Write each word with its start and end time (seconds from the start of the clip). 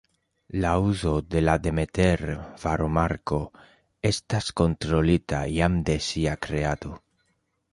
La 0.61 0.69
uzo 0.91 1.11
de 1.33 1.41
la 1.43 1.53
Demeter-varomarko 1.65 3.39
estas 4.13 4.49
kontrolita 4.63 5.43
jam 5.59 5.77
de 5.91 5.99
sia 6.07 6.35
kreado. 6.49 6.99